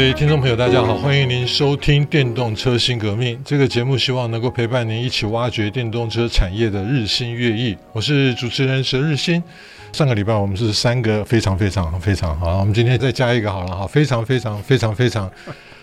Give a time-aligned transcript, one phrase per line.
[0.00, 7.76] 位听众朋友，大家好，欢迎您收听《电动车新革命》这个节目，希望能够陪伴您一起挖掘电动车产业的日新月异。
[7.92, 9.42] 我是主持人佘日新。
[9.92, 15.30] 上个礼拜我们是三个非常非常非常好，我们今天再加一个好了哈，非常非常非常非常。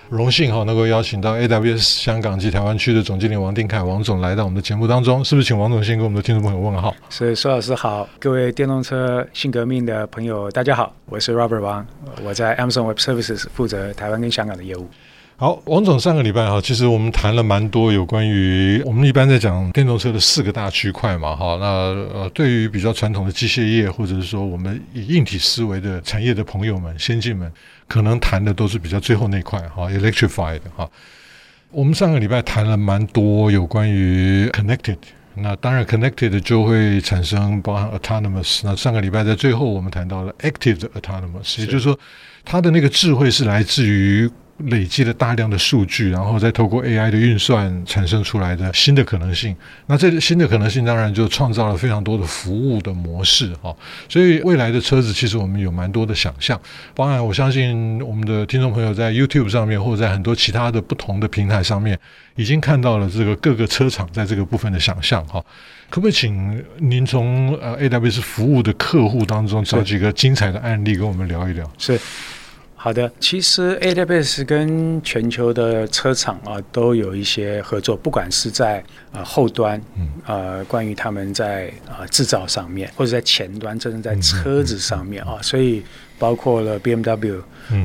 [0.09, 6.95] 荣幸哈，能够邀请到 AWS 香港及台湾区的总经理王定凯王总来到我们的节目当中，是不是请王总先跟我们的听众朋友问个好？
[7.09, 11.85] 是，苏老师好，各位电动车新革命的朋友大家好，我是 Robert 王，
[12.23, 14.87] 我在 Amazon Web Services 负责台湾跟香港的业务。
[15.35, 21.57] 好，王总上个礼拜哈，其实我们谈了蛮多有关于我们一般在讲电动车的四个大区块嘛哈。
[21.59, 21.65] 那
[22.13, 27.51] 呃，对于比较传统的机械业或者是说我们以硬体思维的产业的朋友们、先进们，
[27.87, 30.89] 可能谈的都是比较最后那块哈，electrified 哈。
[31.71, 34.97] 我们上个礼拜谈了蛮多有关于 connected，
[35.35, 38.61] 那当然 connected 就会产生包含 autonomous。
[38.63, 41.97] 那上个礼拜在最后我们谈到了 active autonomous，也就是说
[42.45, 44.29] 它的那个智慧是来自于。
[44.65, 49.55] 累积了大量的数据，然后再透过 AI 的运算产生出来的新的可能性。
[49.85, 53.75] 那这新的可能性当然就创造了非常多的服务的模式哈。
[54.09, 56.59] 所以未来的车子其实我们有蛮多的想象。
[56.95, 61.97] 当然，我相信我们的听众朋友在 YouTube 上面或者在很多其他的不同的平台上面
[62.35, 65.43] 已经看到了这个各个车厂在这个部分的想象哈。
[65.89, 71.71] 可不可以请您从呃 AWS 服务的客户当中找几个精彩的案例跟我们聊一聊？
[71.77, 71.99] 是。
[72.79, 79.81] 好的，其实 AWS 跟全球的车厂啊都有一些合作，不管是在呃后端，
[80.27, 85.83] 呃关于他们在呃制造上面，或者在前端，真正在车子上面啊，所以
[86.19, 87.41] 包括了 BMW，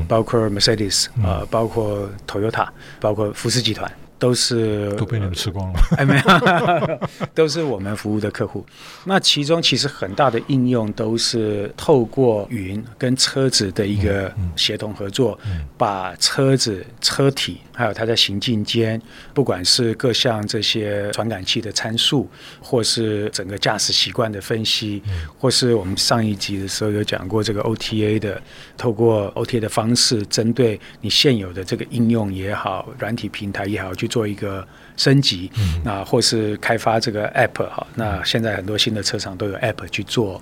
[0.07, 2.67] 包括 Mercedes，呃，包括 Toyota，
[3.01, 3.91] 包括福斯集团。
[4.23, 6.99] 都是都被你们吃光了， 哎，没有，
[7.35, 8.65] 都是我们服务的客户。
[9.03, 15.37] 那其中其实很大的应用都是透过云跟车子的一个协同合作，
[15.77, 19.01] 把车子车体还有它在行进间，
[19.33, 22.29] 不管是各项这些传感器的参数，
[22.61, 25.03] 或是整个驾驶习惯的分析，
[25.37, 28.41] 或是我们上一集的时候有讲过这个 OTA 的，
[28.77, 34.07] 透过 OTA 的方式，针对你现有的这个应用也好，软体平台也好，去。
[34.13, 34.63] 做一个
[34.95, 35.51] 升级，
[35.83, 40.41] 那或是开发这个 app 哈，那现在很多新的车厂都有 app 去做，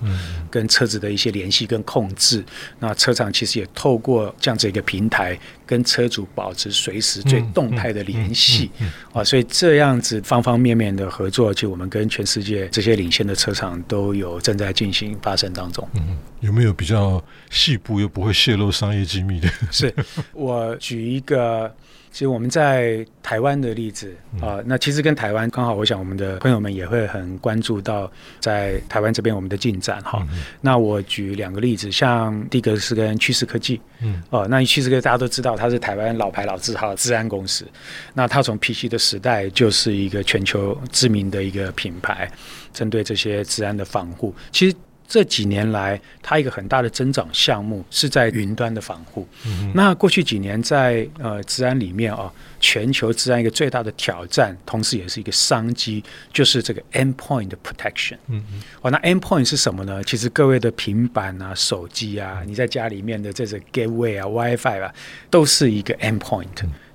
[0.50, 2.44] 跟车子的一些联系跟控制。
[2.78, 8.70] 那车厂其实也透过这样子一个平台，跟车主保持随时最动态的联系
[9.12, 15.88] 啊，所以这样子方方面面的合作，就我们跟全世界这些领先的车厂都有正在进行发生当中。
[15.94, 19.48] 嗯，有没有比较细部又不会泄露商业机密的？
[19.70, 19.94] 是
[20.32, 21.74] 我举一个。
[22.12, 30.24] 其实我们在台湾的例子啊，那其实跟台湾刚好，我想我们的朋友们也会很关注到在台湾这边我们的进展哈。
[30.60, 37.66] 那我举两个例子，像第一个是跟趋势科技，嗯，哦，那趋势科技大家都知道，它是台湾老牌老字号的资安公司，
[38.12, 42.30] 那它从 PC 的时代就是一个全球知名的一个品牌，
[42.74, 44.76] 针对这些治安的防护，其实。
[45.06, 49.28] 这几年来，它一个很大的增长项目是在云端的防护。
[49.44, 56.02] 嗯、那过去几年在呃治安里面啊、哦，全球治安一个最大的挑战，同时也是一个商机，
[56.32, 58.16] 就是这个 endpoint 的 protection。
[58.28, 58.62] 嗯嗯。
[58.80, 60.02] 哦，那 endpoint 是什么呢？
[60.04, 64.94] 其实各位的平板啊、手机啊，你在家里面的这个 gateway 啊、WiFi 啊，
[65.28, 66.46] 都是一个 endpoint，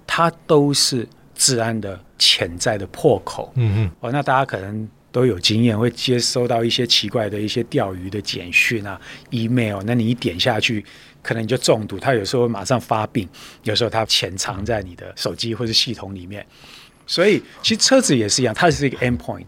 [0.07, 3.53] 它都是治安的潜在的破口。
[3.55, 3.91] 嗯嗯。
[3.99, 4.89] 哦，那大家可能。
[5.17, 9.01] 都有经验，会接收到一些奇怪的一些钓鱼的简讯啊、
[9.31, 10.85] email，那你一点下去，
[11.23, 11.97] 可能你就中毒。
[11.97, 13.27] 他有时候马上发病，
[13.63, 16.45] 有时候他潜藏在你的手机或者系统里面。
[17.07, 19.45] 所以，其实车子也是一样，它是一个 endpoint。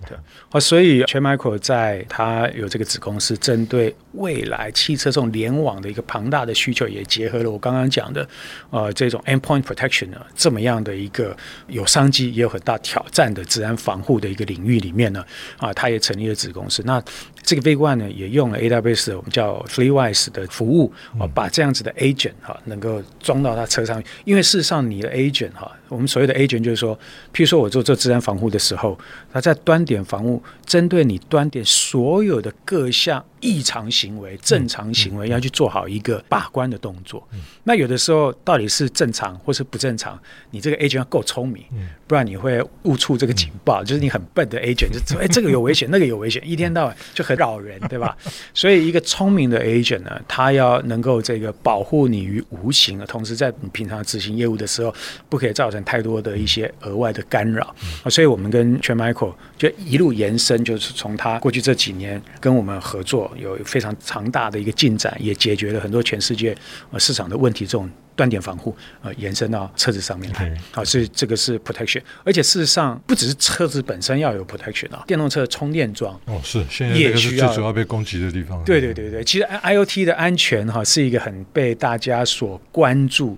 [0.51, 8.27] 哦，所以全 Micro 在它有这个子公司，针对未来汽车这种联网的一个庞大的需求，也结合了我刚刚讲的，
[8.69, 11.35] 呃，这种 endpoint protection 呢，这么样的一个
[11.67, 15.23] 有商机也有很大挑战的资安防护的一个领域里面呢，
[15.57, 16.81] 啊，它也成立了子公司。
[16.85, 17.03] 那
[17.43, 25.69] 这个 V1 呢，也用了 AWS 我们叫 free wise 的服务，啊，把这样子的 agent 哈，能够装到它车上，因为事实上你的 agent 哈。
[25.89, 26.95] 我们所谓的 agent 就是说，
[27.33, 28.97] 譬如说我做这治安防护的时候，
[29.31, 37.27] 他在端点防护，针对你端点所有的各项异常行为、正常行为，要去做好一个把关的动作。
[37.63, 40.17] 那有的时候到底是正常或是不正常，
[40.51, 41.63] 你这个 agent 要够聪明，
[42.07, 48.15] 不然你会误触这个警报，就是你很笨的 agent 就说， 哎，这个有危险，那个有危险，一天到晚就很扰人， 对吧？
[48.53, 54.93] 所以一个聪明的 agent 呢，他要能够这个保护你于无形，同时在你平常执行业务的时候，
[55.29, 57.75] 不可以造成太多的一些额外的干扰。
[58.03, 66.55] 啊，所以我们跟 Trend Micro 就一路延伸，就是从他过去这几年跟我们合作，有非常长大的一个进展，也解决了很多全世界
[66.91, 67.65] 呃市场的问题。
[67.65, 72.01] 这种断点防护呃延伸到车子上面来，好，所以这个是 protection。
[72.23, 78.61] 而且事实上，不只是车子本身要有 protection 啊，电动车的充电桩哦是现在也是最主要被攻击的地方。
[78.63, 83.37] 对对对对，其实 IoT 的安全哈是一个很被大家所关注，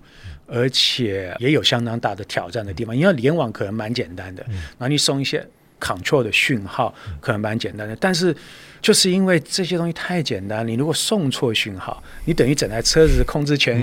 [0.52, 2.96] 而且也有相当大的挑战的地方。
[2.96, 5.46] 因为联网可能蛮简单的，然后你送一些
[5.82, 8.34] control 的讯号可能蛮简单的，但是。
[8.82, 13.80] 就是因为这些东西太简单，你如果送错讯号，你等于整台车子的控制权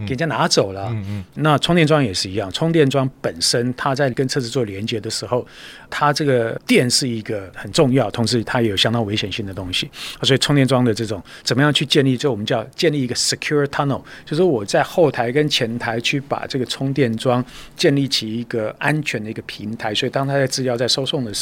[0.00, 0.88] 给人家拿走了。
[0.90, 1.24] 嗯嗯。
[1.36, 5.46] 那充电桩也是一样，充电桩本身它在跟车子做连接的时候，
[5.88, 9.90] 它这个电是一个很重要，同时它也有相当危险性的东西。
[10.20, 17.42] 所以充电桩的这种怎么样去建立，就我们叫建立一个 secure tunnel，就是我在后台跟前台去把这个充电桩
[17.74, 21.41] 建立起一个安全的一个平台，所以当它在资料在收送的时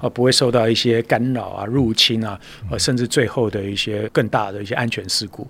[0.00, 2.38] 啊不会受到一些干扰啊、入侵啊。
[2.70, 5.46] 呃，甚至最后的一些更大的一些安全事故，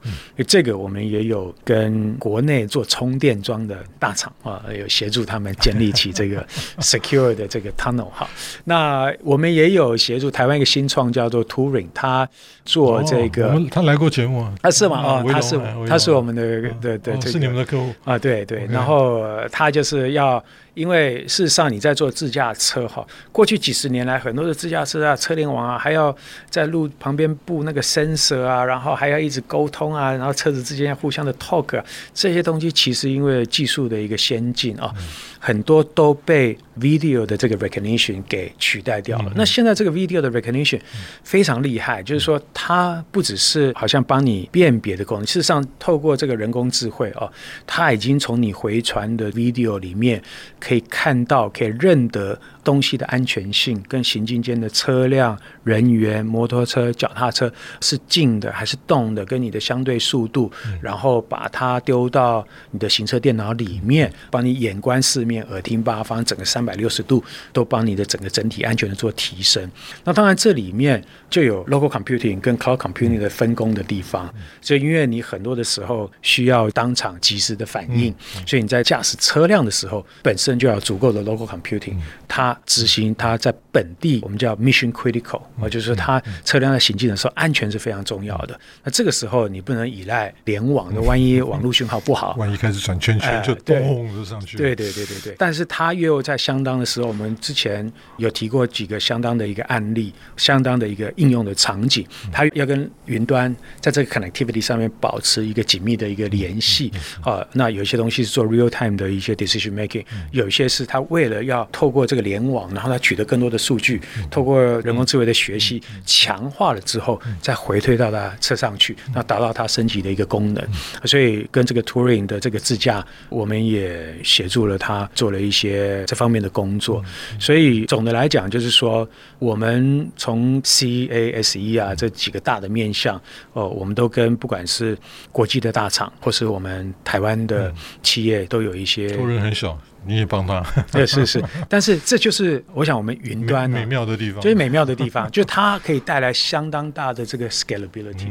[0.46, 6.46] 这个我们也有跟国内做充电桩的大厂啊，有协助他们建立起这个
[6.80, 8.28] secure 的这个 tunnel 哈。
[8.64, 12.28] 那我们也有协助台湾一个新创叫做 Turing，他
[12.64, 14.98] 做这个，哦、他来过节目啊，他是吗？
[14.98, 20.42] 啊，他是他是我们的的的这个是你们的客户啊，对对，然后他就是要。
[20.74, 26.16] 因为事实上，你在做自驾车哈，过去几十年来，很多的自驾车啊、车联网啊，还要
[26.48, 31.84] 在路旁边布那个 sensor 啊，然后还要一直沟通啊，然后车子之间要互相的 talk 啊，
[32.14, 34.94] 这些东西其实因为技术的一个先进啊，
[35.38, 39.32] 很多都被 video 的这个 recognition 给取代掉了。
[39.34, 40.80] 那现在这个 video 的 recognition
[41.24, 47.28] 非常厉害，就是说它不只是好像帮你辨别的功能，事实上透过这个人工智慧啊，
[47.66, 50.22] 它已经从你回传的 video 里面。
[50.60, 52.38] 可以看到，可以认得。
[52.62, 67.22] 东西的安全性跟行进间的车辆、人员、摩托车、脚踏车是静的还是动的，跟你的相对速度，然后把它丢到你的行车电脑里面，帮你眼观四面、耳听八方，整个三百六十度
[67.52, 69.70] 都帮你的整个整体安全的做提升。
[70.04, 78.14] 那当然这里面就有 local computing 跟 cloud computing 的分工的地方，所以因为你很多的时候需要当场及时的反应，
[78.46, 81.96] 所以你在驾驶车辆的时候本身就要足够的 local computing，
[82.28, 82.49] 它。
[82.66, 88.58] 执行它在本地，我们叫 mission critical，啊，就是说它车辆在行进的时候，安全是非常重要的。
[88.84, 94.56] 那这个时候你不能依赖联网的，万一网络讯号不好，万一开始转圈圈就咚就上去。
[94.56, 95.34] 对对对对对。
[95.38, 106.92] 但是它又在相当的时候，我们之前有提过几个相当的一个案例，相当的一个应用的场景，它要跟云端在这个 connectivity 上面保持一个紧密的一个联系
[107.22, 107.46] 啊。
[107.52, 114.00] 那有一些东西是做 real time 的一些 decision making，有一些是它为了要透过这个联网，然后它取得更多的数据，
[114.30, 120.66] 透过人工智慧的学习强化了之后，再回推到它车上去，那达到它升级的一个功能。
[121.04, 127.02] 所以跟这个 Touring 的这个自驾，我们也协助了他做了一些这方面的工作。
[127.38, 129.08] 所以总的来讲，就是说
[129.38, 133.20] 我们从 C A S E 啊这几个大的面向
[133.52, 134.96] 哦，我们都跟不管是
[135.32, 137.72] 国际的大厂，或是我们台湾的
[138.02, 139.08] 企业，都有一些。
[139.08, 139.78] Turing 很小。
[140.06, 148.28] 你也帮他， 对，是是，但是这就是我想我们云端美妙的地方，就是美妙的地方， 就是它可以带来相当大的这个 scalability。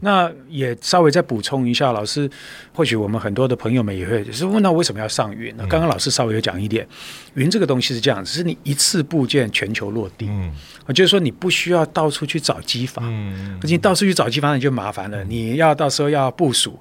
[0.00, 2.28] 那也稍微再补充一下，老师，
[2.72, 5.56] 或许我们很多的朋友们也会是问到为什么要上云？
[5.56, 5.64] 呢？
[5.68, 6.86] 刚刚老师稍微有讲一点，
[7.34, 10.52] 云这个东西是这样，只是你一次部件全球落地，嗯，
[10.94, 16.78] 就是说你不需要到处去找机房，嗯，可是你到处去找机房你就麻烦了，你要到时候要部署。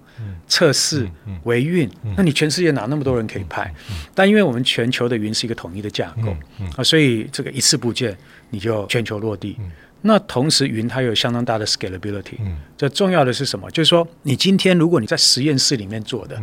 [0.48, 1.10] 测试、
[1.44, 3.74] 维运，那你全世界哪那么多人可以派？
[4.14, 6.36] 但因为我们全球的云是一个统一的架构
[6.78, 8.18] 啊，所以这个一次部件
[8.50, 9.58] 你就全球落地。
[10.06, 12.34] 那同时云它有相当大的 scalability。
[12.76, 13.72] 这重要的是什么？
[13.72, 16.36] 就是说你今天如果你在实验室里面做的，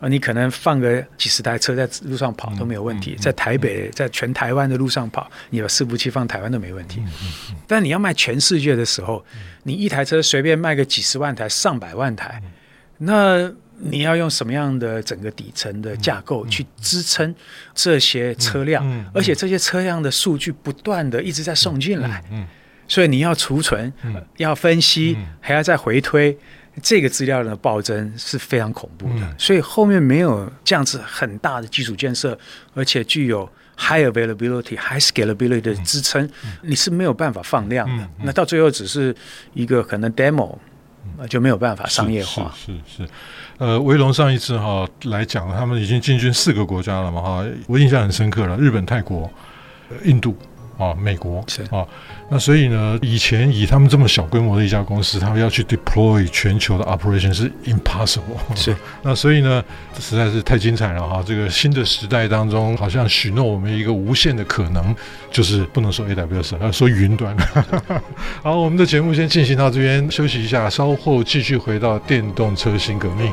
[0.00, 3.14] 啊，你可能放个几十台车在路上跑都没有问题。
[3.20, 7.02] 在台北，在全台湾的路上跑，你把伺服器放台湾都没问题。
[7.66, 9.22] 但你要卖全世界的时候，
[9.64, 12.42] 你一台车随便卖个几十万台、上百万台。
[13.04, 17.34] 那你要用什么样的整个底层的架构去支撑
[17.74, 18.86] 这些车辆？
[18.86, 22.24] 嗯嗯嗯、而且这些车辆的数据不断的一直在送进来，
[22.86, 26.36] 所以你要储存、嗯、要分析，嗯、还要再回推，
[26.82, 29.22] 这个资料的暴增是非常恐怖的。
[29.22, 32.38] 嗯、所以后面没有这样子很大的基础建设，
[32.74, 33.46] 而且具有
[33.76, 36.26] high availability、high scalability 的支撑，
[36.62, 38.08] 你是没有办法放量的。
[38.22, 39.14] 那到最后只是
[39.52, 40.56] 一个可能 demo。
[41.28, 42.52] 就没有办法商业化。
[42.56, 43.08] 是是，是，
[43.58, 49.30] 呃，威龙上一次哈来讲，他们已经进军四个国家了嘛哈，我印象很深刻了，日本、泰国、
[50.04, 50.36] 印度。
[50.78, 51.86] 啊，美国是啊，
[52.28, 58.38] 那所以呢，以前以他们这么小规模的一家公司，他们要去 deploy 全球的 operation 是 impossible。
[58.54, 59.62] 是， 那所以呢，
[59.94, 61.22] 这实在是太精彩了哈！
[61.24, 64.94] 这个新的时代当中，好像许诺我们一个无限的可能，
[65.30, 67.36] 就是不能说 AWS，要说云端。
[68.42, 73.32] 好，我们的节目先进行到这边，休息一下，稍后继续回到电动车新革命。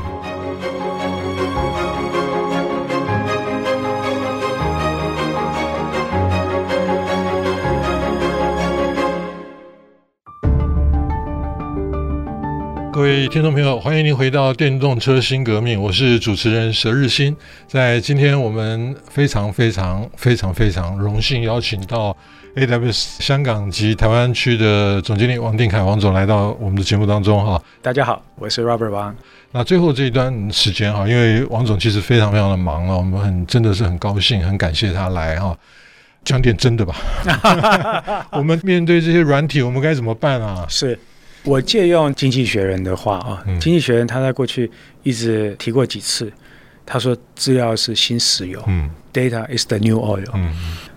[13.02, 17.36] 各位听众朋友，欢迎您回到电动车新革命，我是主持人佘日新。
[17.66, 22.16] 在今天，我们非常非常非常非常荣幸邀请到
[22.54, 27.60] AWS 香港及台湾区的总经理王定凯王总来到我们的节目当中哈。
[27.82, 29.12] 大家好，我是 Robert 王。
[29.50, 35.58] 那最后这一段时间哈，因为王总其实非常非常的忙了，我们很真的是很高兴，很感谢他来哈。
[36.24, 36.94] 讲点真的吧，
[38.30, 40.64] 我们面对这些软体，我们该怎么办啊？
[40.68, 40.96] 是。
[41.44, 44.70] 我借用《经济学人》的话啊，嗯，《经济学人》他在过去
[45.02, 46.32] 一直提过几次，
[46.86, 50.30] 他说资料是新石油，嗯，Data is the new oil。
[50.34, 50.54] 嗯，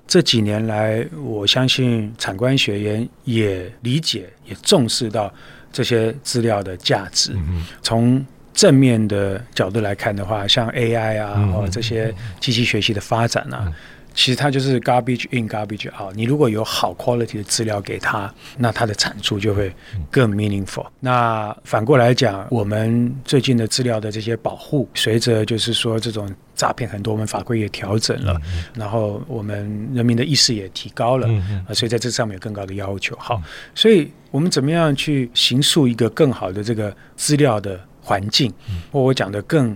[0.08, 5.34] 这几年来，我相信产官学研也理解、也重视到
[5.74, 7.32] 这些资料的价值。
[7.36, 8.24] 嗯，从
[8.54, 13.74] 正面的角度来看的话，像 AI 啊，或者这些机器学习的发展啊。
[14.16, 16.16] 其实它就是 garbage in garbage out。
[16.16, 19.72] 你如果有好 quality 的资料给他，那它的产出就会
[20.10, 20.88] 更 meaningful。
[21.00, 28.40] 那反过来讲，我们最近的资料的这些保护，随着就是说这种诈骗很多，我们法规也调整了，
[28.74, 31.28] 然后我们人民的意识也提高了，
[31.68, 33.16] 啊，所以在这上面有更高的要求。
[33.20, 33.42] 好，
[33.76, 38.52] 所以我们怎么样去形塑一个更好的这个资料的环境？
[38.92, 39.76] 或我讲的更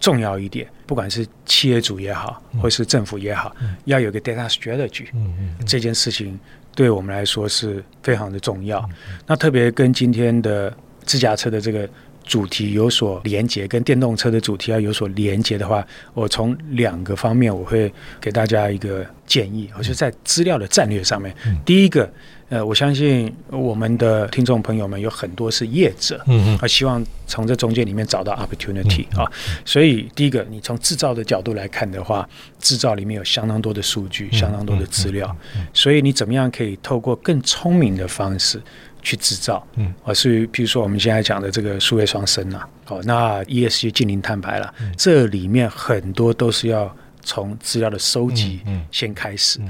[0.00, 6.40] 重要一点，不管是企业主也好，或是政府也好，嗯、要有个 data strategy，嗯嗯嗯、这件事情
[6.74, 8.80] 对我们来说是非常的重要。
[8.90, 11.88] 嗯、那特别跟今天的自驾车的这个
[12.24, 22.10] 主题有所连接，跟电动车的主题要有所连接的话，我从两个方面我会给大家一个建议，我就在资料的战略上面，嗯、第一个。
[22.50, 29.24] 呃，我相信我们的听众朋友们有很多是业者，嗯嗯，希望从这中间里面找到 opportunity 啊，
[29.64, 32.28] 所以第一个，你从制造的角度来看的话，
[32.58, 35.34] 制造里面有相当多的数据，相当多的资料，
[35.72, 38.60] 所以你怎么样可以透过更聪明的方式
[39.00, 48.60] 去制造，嗯，啊，所以譬如说我们现在讲的这个数位双生啊，好，那 ESG 近零碳排了，这里面很多都是要从资料的收集
[48.90, 49.60] 先开始。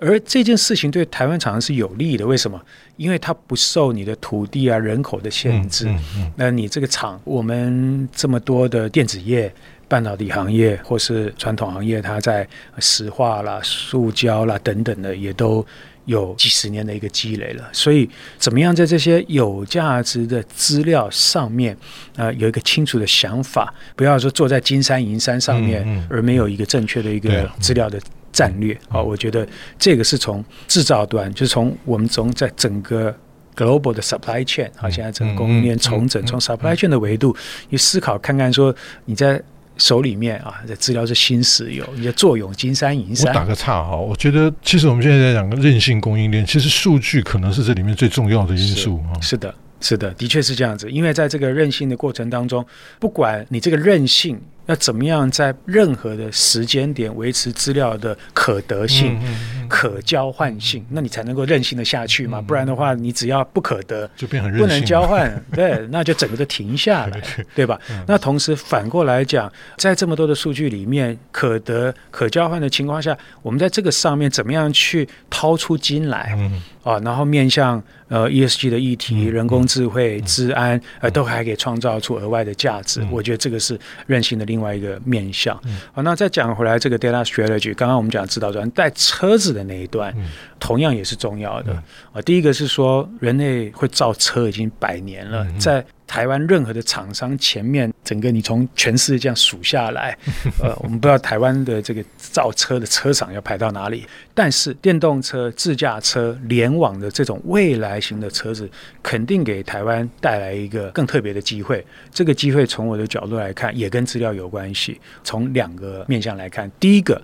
[0.00, 2.60] 而这件事情对台湾厂商是有利的，为什么？
[2.96, 5.86] 因为它不受你的土地啊、人口的限制。
[5.88, 9.52] 嗯嗯嗯、那你这个厂，我们这么多的电子业、
[9.86, 12.46] 半导体行业或是传统行业，它在
[12.78, 15.64] 石化啦、塑胶啦等等的，也都
[16.04, 17.68] 有几十年的一个积累了。
[17.72, 18.08] 所以，
[18.38, 21.76] 怎么样在这些有价值的资料上面，
[22.16, 28.00] 呃，有一个清楚的想法，不要说坐在金山银山上面，嗯嗯、而没有一个正确的一个资料的。
[28.34, 29.46] 战略啊，我觉得
[29.78, 33.16] 这个是从制造端，就是从我们从在整个
[33.54, 37.32] global 的 supply chain 啊，现在整个供应链重整，从 supply chain 的维度
[37.70, 39.40] 去思考，看看说你在
[39.76, 43.32] 手里面啊，这资料是新石油，你的作用金山银山。
[43.32, 49.20] 我打个岔哈，我觉得其实我们现在在讲个韧性供应链，其实数据可能是这里面最重要的因素啊。
[49.20, 52.64] 是的，是的，的确是这样子，因为在这个韧性的过程当中，
[52.98, 54.40] 不管你这个韧性。
[54.66, 62.38] 要怎么样在任何的时间点维持资料的可得性、嗯嗯嗯、可交换性，那你才能够任性的下去嘛？
[62.40, 67.20] 嗯、不然的话，你只要不可得，就变很韧性，不能交换， 对，那就整个都停下来，
[67.54, 67.78] 对吧？
[67.90, 76.34] 嗯、那同时反过来讲，在这么多的数据里面，可得、可交换的情况下，我们在这个上面怎么样去掏出金来？
[76.38, 76.62] 嗯。
[76.84, 83.02] 啊，然后面向呃 ESG 的议题、人工智慧、治安，呃，都还可以创造出额外的价值。
[83.10, 85.60] 我觉得这个是任性的另外一个面向。
[85.92, 90.14] 好，那再讲回来，这个 data strategy，刚刚我们讲指导端，带车子的那一段，
[90.60, 91.72] 同样也是重要的。
[92.12, 100.16] 啊，第一个是说，人类会造车已经百年了，在台湾任何的厂商前面，整个你从全世界这样数下来，
[100.62, 104.06] 呃，我们不知道台湾的这个造车的车厂要排到哪里。
[104.34, 108.68] 但是电动车、自驾车、联网的这种未来型的车子，
[109.02, 111.84] 肯定给台湾带来一个更特别的机会。
[112.12, 115.00] 这个机会从我的角度来看，也跟资料有关系。
[115.22, 117.20] 从两个面向来看，第一个。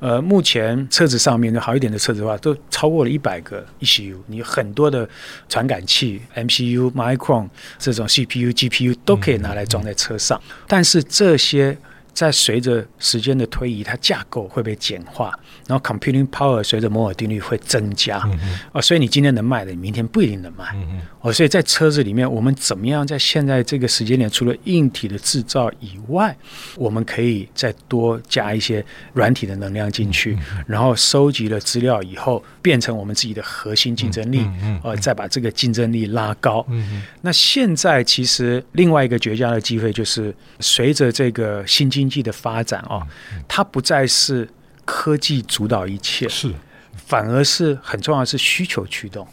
[0.00, 5.08] 呃，目前车子上面的好一点的车子的话，都超过了一百个 ECU，你很多的
[5.48, 11.78] 传感器、MCU、Micron 这种 CPU、GPU 都可以拿来装在车上，但是这些。
[12.12, 15.32] 在随着时间的推移，它架构会被简化，
[15.66, 26.36] 然后 computing power 随着摩尔定律会增加，嗯嗯哦，所以你今天能卖的，你明天不一定能卖，嗯嗯哦，所以在车子里面，我们怎么样在现在这个时间点，除了硬体的制造以外，
[26.76, 36.64] 我们可以再多加一些软体的能量进去，然后收集了资料以后，变成我们自己的核心竞争力，嗯嗯嗯哦，再把这个竞争力拉高。
[36.68, 43.06] 嗯嗯那现在其实另外一个绝佳的机会就是随着这个新经济的发展哦，
[43.48, 44.48] 它不再是
[44.84, 46.54] 科技主导一切，是，
[46.94, 49.26] 反而是很重要的是需求驱动。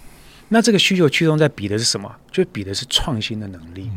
[0.49, 2.13] 那这个需求驱动在比的是什么？
[2.31, 3.89] 就比的是创新的能力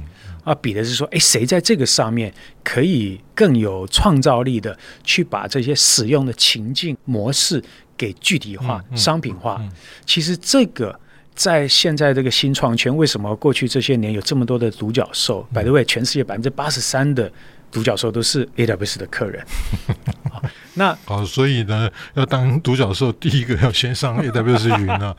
[0.44, 2.32] 啊，比的是说，哎，谁在这个上面
[2.64, 7.62] 可以更有创造力的去把这些使用的情境模式
[7.96, 9.62] 给具体化、商品化。
[10.04, 10.98] 其实这个。
[11.32, 17.32] 在现在这个新创圈，为什么过去这些年有这么多的独角兽？By the way，全世界百分之八十三的
[17.70, 19.44] 独角兽都是 AWS 的客人。
[20.74, 25.14] 那好，所以呢，要当独角兽，第一个要先上 AWS 云啊？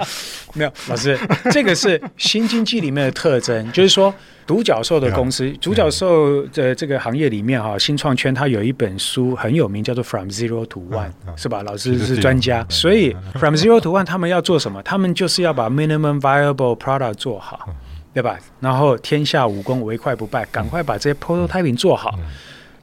[0.54, 1.20] 没有，老师，
[1.52, 4.14] 这个是新经济里面的特征， 就是说
[4.48, 11.62] 独角兽的公司，独角兽的这个行业里面哈，新创圈它有一本书很有名，叫做 From Zero to One，是吧？
[11.64, 14.82] 老师是专家，所以 From Zero to One 他们要做什么？
[14.82, 17.70] 他们就是要把 Minimum Viable Product 做好，
[18.14, 18.38] 对吧？
[18.60, 22.18] 然后天下武功唯快不败，赶快把这些 Prototyping 做好。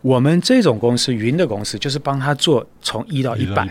[0.01, 3.69] 我们这种公司，云的公司，就是帮他做从一到一百，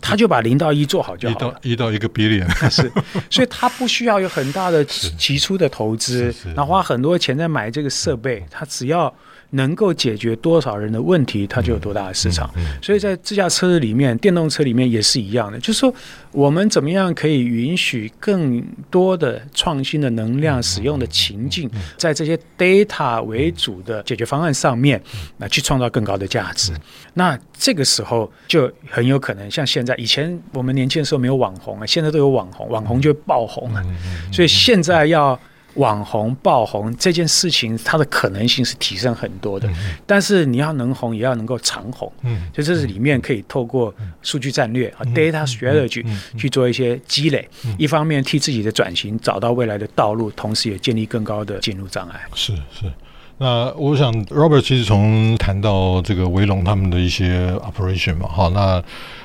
[0.00, 1.60] 他就把零到一做好就好了。
[1.62, 2.90] 一到一到一个 billion 是，
[3.28, 9.12] 所以他不需要有很大的起初的投资，然后花很多钱在买这个设备，他只要。
[9.50, 12.50] 能够解决多少人的问题，它就有多大的市场。
[12.82, 15.94] 所以在自驾车里面，电动车里面也是一样的，就是说
[16.32, 18.60] 我们怎么样可以允许更
[18.90, 25.00] 多的创新的能量使用的情境，在这些 data 为主的解决方案上面，
[25.38, 26.72] 来去创造更高的价值。
[27.14, 33.84] 那这个时候就很有可能像现在，以前我们年轻的时候没有网红啊，现在都有网红，网红就爆红了。
[34.32, 35.38] 所以现在要。
[35.74, 39.68] 网红爆红这件事情，它的可能性是提升很多的。
[39.68, 39.74] 嗯、
[40.06, 42.12] 但是你要能红，也要能够长红。
[42.22, 46.04] 嗯，所以这是里面可以透过数据战略啊、嗯、，data strategy、
[46.36, 47.48] 去做一些积累。
[47.64, 52.20] 嗯、一方面替自己的转型找到未来的道路，同时也建立更高的进入障碍。
[52.34, 52.90] 是是。
[53.36, 58.80] 那我想，Robert 其实从谈到这个维龙他们的一些 operation 嘛，好，那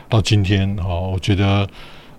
[0.10, 1.68] 到今天，好，我觉得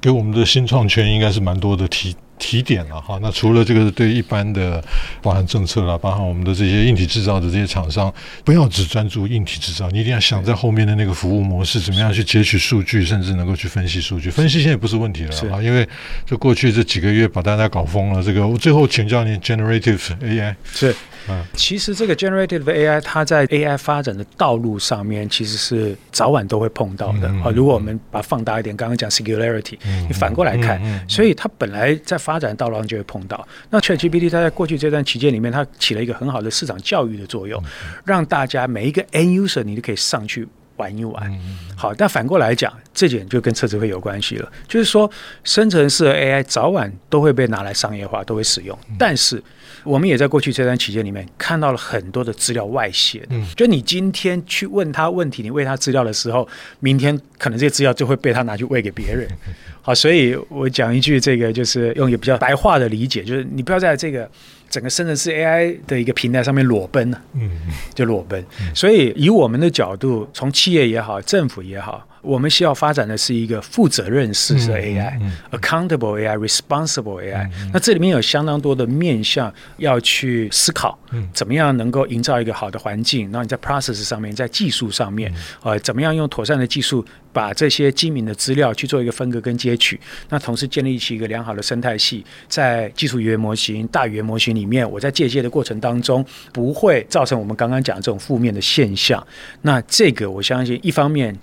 [0.01, 2.14] 给我们的新创圈应该是蛮多的提。
[2.40, 4.83] 提点了哈，那除了这个对一般的，
[5.22, 8.12] 包含政策啦，包含我们的这些硬体制造的这些厂商，
[8.44, 14.31] 不要只专注硬体制造，你一定要想在后面的那个服务模式，怎么样去截取数据，甚至能够去分析数据。
[14.31, 15.87] 分析现在不是问题了啊，因为
[16.26, 18.22] 这过去这几个月把大家搞疯了。
[18.22, 20.96] 这个我最后请教你，Generative AI 是。
[21.28, 27.50] 嗯，其实这个 generative AI 它在 AI 发展的道路上面，其实是早晚都会碰到的啊。
[27.54, 29.78] 如果我们把它放大一点，刚刚讲 singularity，
[30.09, 33.46] 你反过来看，所以它本来在发展道路上就会碰到。
[33.68, 37.62] 那 ChatGPT 它在过去这段期间里面，它起了一个很好的市场教育的作用，
[38.04, 40.46] 让大家每一个 end user 你都可以上去
[40.81, 41.40] 玩一玩。
[41.77, 45.11] 好，但反过来讲，这点就跟车子会有关系了，就是说
[45.45, 49.43] 生成式的 AI 早晚都会被拿来商业化，都会使用，但是。
[49.83, 53.27] 我们也在过去这段期间里面看到了很多的资料外泄。
[53.31, 56.47] 嗯，就你今天去问他问题，你喂他资料的时候，
[56.81, 59.27] 明天可能这些资料就会被他拿去喂给别人。
[59.81, 64.31] 好，所以我讲一句这个，就是用一个比较白话的理解，就是你不要在这个
[64.70, 67.20] 整个生成式 AI 的一个平台上面裸奔呢。
[67.35, 67.50] 嗯，
[67.92, 68.42] 就裸奔。
[68.74, 72.06] 所以以我们的角度，从企业也好，政府也好。
[72.22, 77.48] 我们需要发展的是一个负责任式的 AI，accountable AI，responsible AI。
[77.72, 80.98] 那这里面有相当多的面向要去思考，
[81.33, 83.24] 怎么样能够营造一个好的环境？
[83.30, 89.98] 然后你在 process 上面，在技术上面，呃，怎么样用妥善的技术把这些机敏的资料去做一个分割跟截取？
[90.28, 99.26] 那同时建立起一个良好的生态系，在技术语言模型、大语言模型里面，我在借鉴的过程当中，不会造成我们刚刚讲的这种负面的现象。
[99.62, 101.35] 那这个我相信，一方面。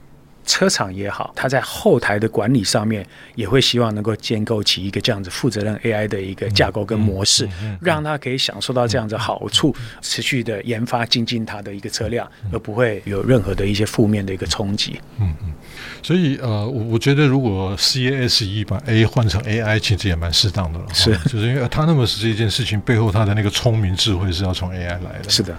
[0.48, 3.06] 车厂也好，它在后台的管理上面
[3.36, 7.48] 也会希望能够建构起一个这样子负责任 AI 的一个架构跟模式，
[7.80, 15.00] 让它可以享受到这样子好处，持续的研发精进它的一个车辆，而不会有任何的一些负面的一个冲击。
[15.20, 15.54] 嗯嗯。
[16.02, 20.86] 所以呃，我我觉得如果 CASE 把 A 换成 AI，其实也蛮适当的了。
[20.94, 25.30] 是，就是因为他那么实际一件事情背后，他的那个聪明智慧是要从 AI 来的。
[25.30, 25.56] 是的。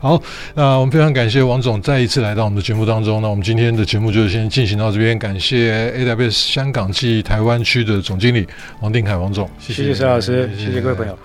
[0.00, 0.20] 好，
[0.54, 3.20] 那我们非常感谢王总再一次来到我们的节目当中。
[3.20, 8.46] 那我们今天的节目就先进行到这边，感谢 AWS 香港暨台湾区的总经理
[8.80, 11.18] 王定凯王总，谢谢石老师，谢谢各位朋友，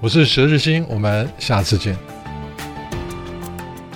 [0.00, 2.19] 我是佘日新，我们下次见。